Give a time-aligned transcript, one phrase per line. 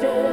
[0.00, 0.27] Yeah.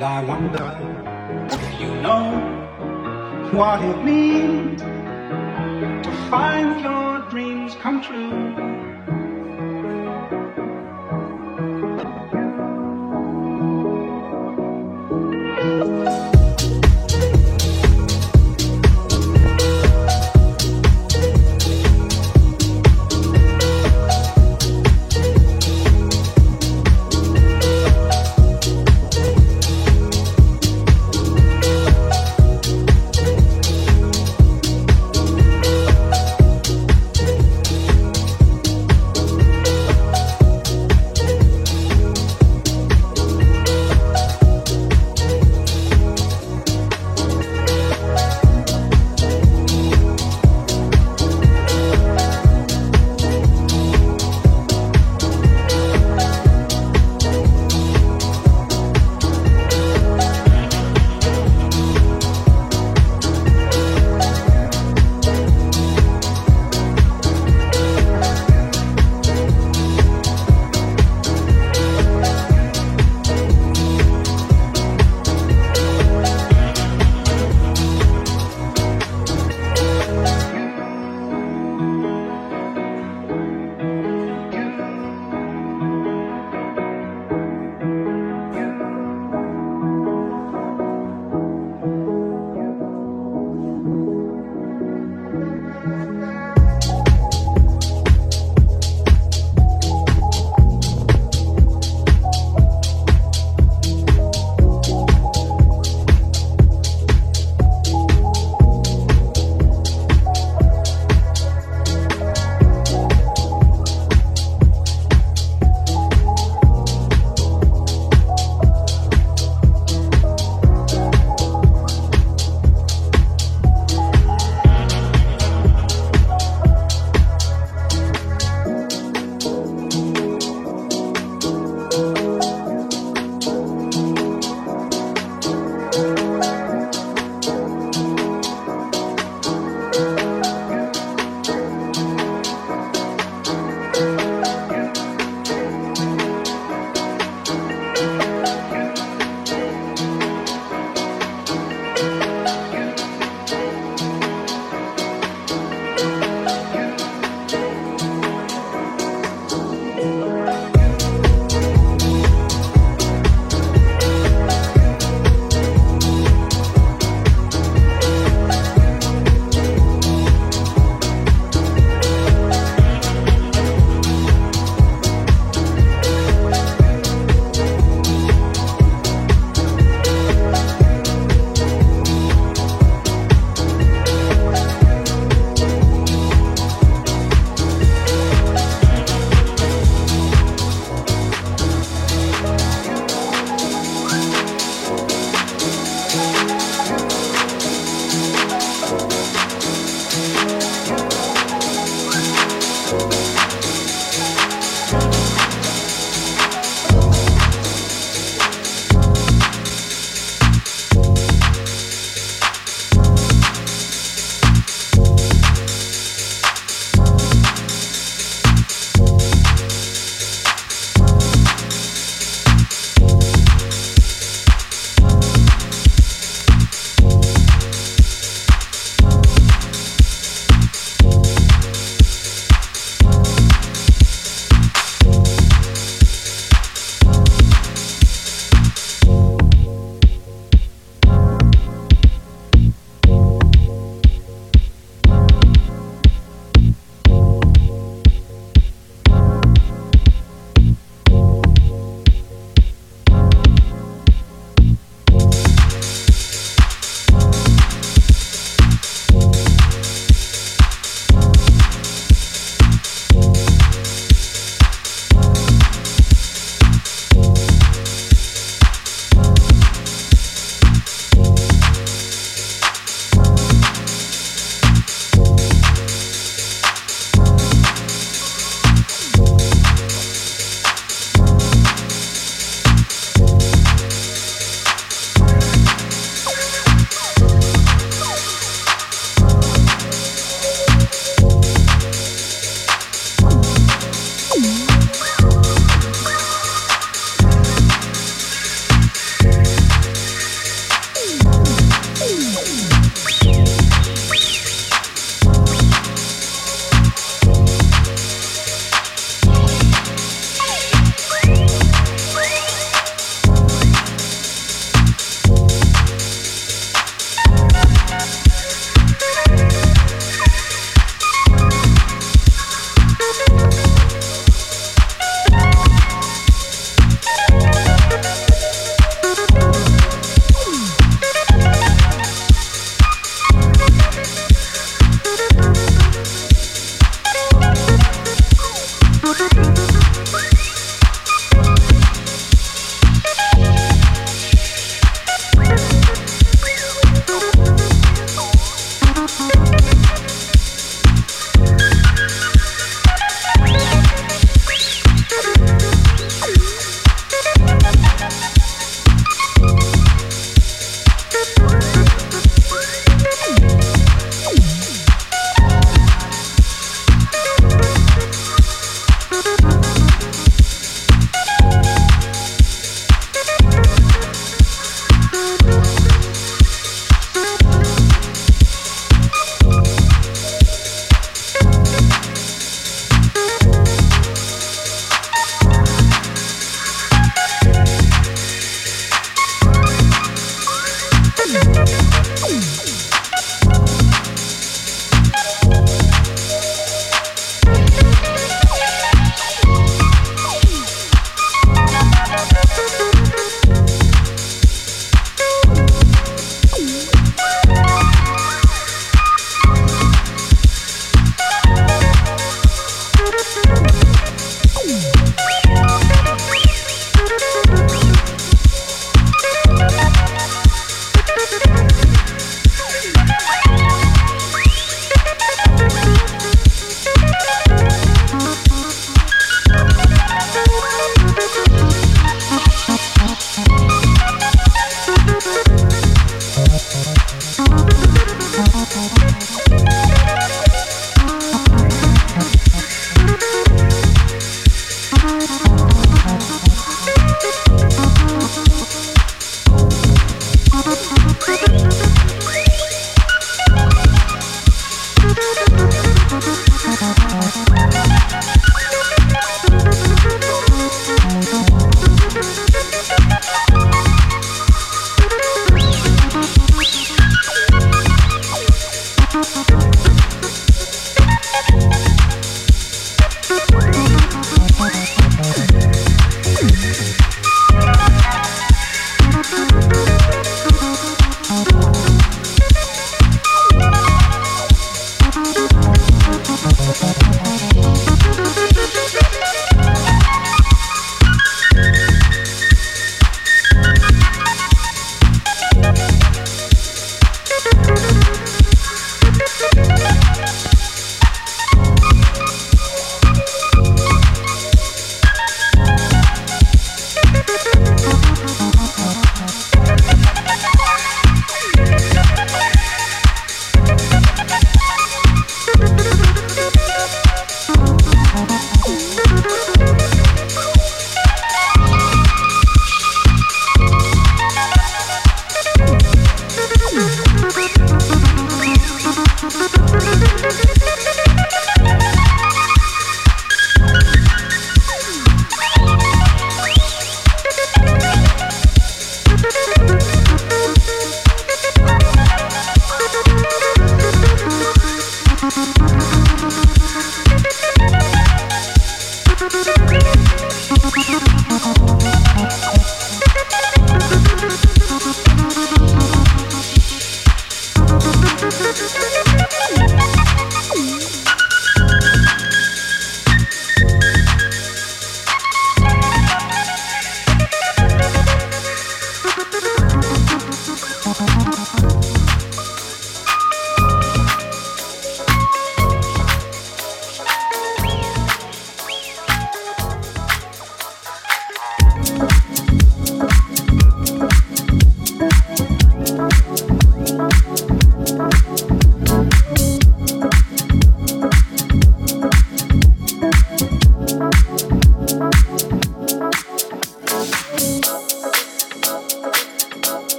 [0.00, 0.64] And I wonder
[1.52, 8.59] if you know what it means to find your dreams come true.